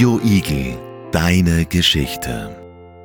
[0.00, 0.78] Radio Igel,
[1.12, 2.56] deine Geschichte.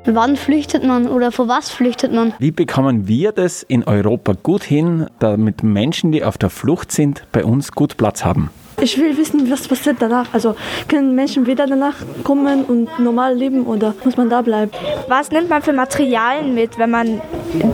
[0.05, 2.33] Wann flüchtet man oder vor was flüchtet man?
[2.39, 7.27] Wie bekommen wir das in Europa gut hin, damit Menschen, die auf der Flucht sind,
[7.33, 8.49] bei uns gut Platz haben?
[8.85, 10.27] Ich will wissen, was passiert danach.
[10.31, 10.55] Also
[10.87, 14.69] können Menschen wieder danach kommen und normal leben oder muss man da bleiben?
[15.07, 17.19] Was nimmt man für Materialien mit, wenn man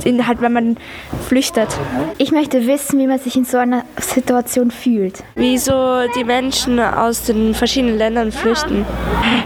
[0.05, 0.77] in, halt, wenn man
[1.27, 1.67] flüchtet?
[2.17, 5.21] Ich möchte wissen, wie man sich in so einer Situation fühlt.
[5.35, 8.85] Wieso die Menschen aus den verschiedenen Ländern flüchten.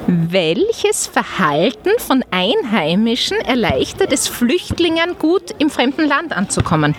[0.06, 6.94] Welches Verhalten von Einheimischen erleichtert es Flüchtlingen gut im fremden Land anzukommen?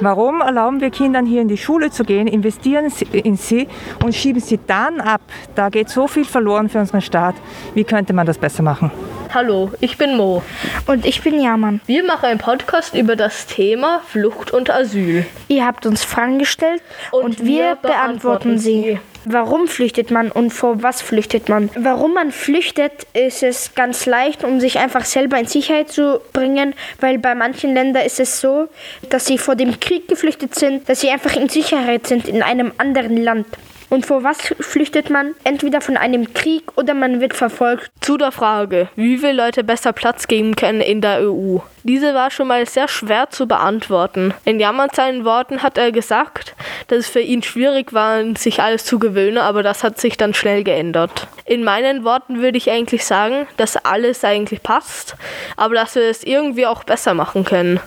[0.00, 3.68] Warum erlauben wir Kindern hier in die Schule zu gehen, investieren in sie
[4.04, 5.20] und schieben sie dann ab?
[5.54, 7.34] Da geht so viel verloren für unseren Staat.
[7.74, 8.90] Wie könnte man das besser machen?
[9.34, 10.42] Hallo, ich bin Mo.
[10.86, 11.80] Und ich bin Jaman.
[11.86, 15.26] Wir machen einen Podcast über das Thema Flucht und Asyl.
[15.48, 19.00] Ihr habt uns Fragen gestellt und, und wir, wir beantworten sie.
[19.24, 21.70] Warum flüchtet man und vor was flüchtet man?
[21.76, 26.74] Warum man flüchtet, ist es ganz leicht, um sich einfach selber in Sicherheit zu bringen,
[27.00, 28.68] weil bei manchen Ländern ist es so,
[29.08, 32.72] dass sie vor dem Krieg geflüchtet sind, dass sie einfach in Sicherheit sind in einem
[32.76, 33.46] anderen Land.
[33.90, 35.34] Und vor was flüchtet man?
[35.44, 37.90] Entweder von einem Krieg oder man wird verfolgt.
[38.00, 41.58] Zu der Frage, wie wir Leute besser Platz geben können in der EU.
[41.86, 44.32] Diese war schon mal sehr schwer zu beantworten.
[44.46, 46.54] In Jammern seinen Worten hat er gesagt,
[46.88, 50.32] dass es für ihn schwierig war, sich alles zu gewöhnen, aber das hat sich dann
[50.32, 51.28] schnell geändert.
[51.44, 55.14] In meinen Worten würde ich eigentlich sagen, dass alles eigentlich passt,
[55.58, 57.80] aber dass wir es irgendwie auch besser machen können.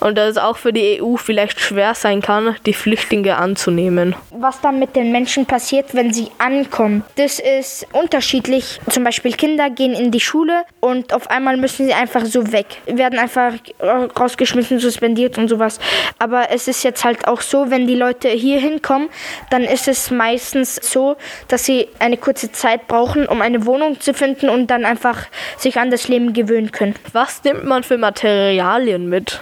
[0.00, 4.14] Und dass es auch für die EU vielleicht schwer sein kann, die Flüchtlinge anzunehmen.
[4.30, 8.80] Was dann mit den Menschen passiert, wenn sie ankommen, das ist unterschiedlich.
[8.88, 12.66] Zum Beispiel Kinder gehen in die Schule und auf einmal müssen sie einfach so weg,
[12.86, 13.58] werden einfach einfach
[14.16, 15.78] rausgeschmissen, suspendiert und sowas.
[16.18, 19.08] Aber es ist jetzt halt auch so, wenn die Leute hier hinkommen,
[19.50, 21.16] dann ist es meistens so,
[21.48, 25.78] dass sie eine kurze Zeit brauchen, um eine Wohnung zu finden und dann einfach sich
[25.78, 26.94] an das Leben gewöhnen können.
[27.12, 29.40] Was nimmt man für Materialien mit?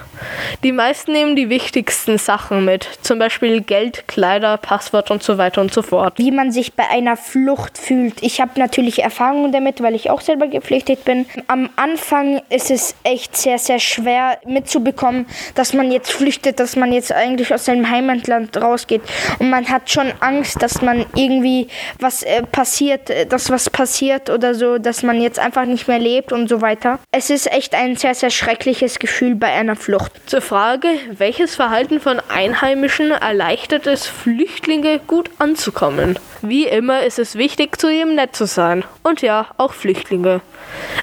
[0.63, 5.61] Die meisten nehmen die wichtigsten Sachen mit, zum Beispiel Geld, Kleider, Passwort und so weiter
[5.61, 6.17] und so fort.
[6.17, 8.21] Wie man sich bei einer Flucht fühlt.
[8.21, 11.25] Ich habe natürlich Erfahrungen damit, weil ich auch selber geflüchtet bin.
[11.47, 16.91] Am Anfang ist es echt sehr, sehr schwer mitzubekommen, dass man jetzt flüchtet, dass man
[16.91, 19.01] jetzt eigentlich aus seinem Heimatland rausgeht.
[19.39, 21.67] Und man hat schon Angst, dass man irgendwie
[21.99, 25.99] was äh, passiert, äh, dass was passiert oder so, dass man jetzt einfach nicht mehr
[25.99, 26.99] lebt und so weiter.
[27.11, 30.11] Es ist echt ein sehr, sehr schreckliches Gefühl bei einer Flucht.
[30.25, 36.17] Zur Frage, welches Verhalten von Einheimischen erleichtert es, Flüchtlinge gut anzukommen?
[36.41, 38.83] Wie immer ist es wichtig, zu ihm nett zu sein.
[39.03, 40.41] Und ja, auch Flüchtlinge.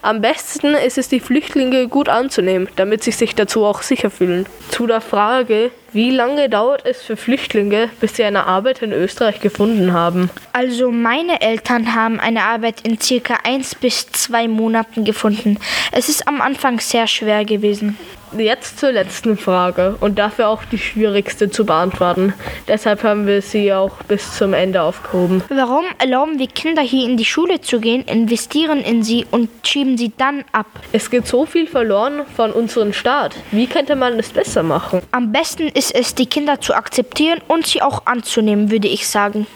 [0.02, 4.47] Am besten ist es, die Flüchtlinge gut anzunehmen, damit sie sich dazu auch sicher fühlen.
[4.70, 9.41] Zu der Frage, wie lange dauert es für Flüchtlinge, bis sie eine Arbeit in Österreich
[9.41, 10.31] gefunden haben?
[10.53, 15.59] Also meine Eltern haben eine Arbeit in circa eins bis zwei Monaten gefunden.
[15.91, 17.98] Es ist am Anfang sehr schwer gewesen.
[18.36, 22.32] Jetzt zur letzten Frage und dafür auch die schwierigste zu beantworten.
[22.68, 25.42] Deshalb haben wir sie auch bis zum Ende aufgehoben.
[25.48, 29.98] Warum erlauben wir Kinder hier in die Schule zu gehen, investieren in sie und schieben
[29.98, 30.66] sie dann ab?
[30.92, 33.34] Es geht so viel verloren von unserem Staat.
[33.50, 35.02] Wie könnte man es besser machen?
[35.10, 39.48] Am besten ist es, die Kinder zu akzeptieren und sie auch anzunehmen, würde ich sagen.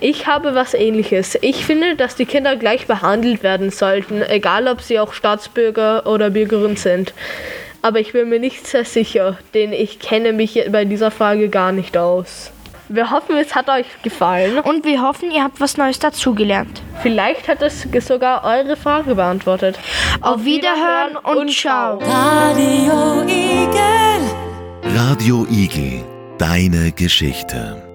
[0.00, 1.38] Ich habe was ähnliches.
[1.40, 6.30] Ich finde, dass die Kinder gleich behandelt werden sollten, egal ob sie auch Staatsbürger oder
[6.30, 7.12] Bürgerin sind
[7.82, 11.72] aber ich bin mir nicht sehr sicher, denn ich kenne mich bei dieser Frage gar
[11.72, 12.52] nicht aus.
[12.88, 14.60] Wir hoffen, es hat euch gefallen.
[14.60, 16.82] Und wir hoffen, ihr habt was Neues dazugelernt.
[17.02, 19.76] Vielleicht hat es sogar eure Frage beantwortet.
[20.20, 21.98] Auf, Auf Wiederhören, Wiederhören und, und ciao.
[21.98, 24.94] Radio Igel.
[24.94, 26.04] Radio Igel,
[26.38, 27.85] deine Geschichte.